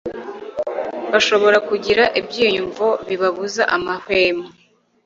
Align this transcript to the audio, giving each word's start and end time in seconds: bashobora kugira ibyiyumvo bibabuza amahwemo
bashobora 1.11 1.57
kugira 1.69 2.03
ibyiyumvo 2.19 2.87
bibabuza 3.07 3.63
amahwemo 3.75 4.45